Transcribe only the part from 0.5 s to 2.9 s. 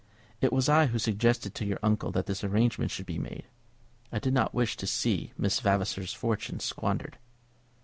was I who suggested to your uncle that this arrangement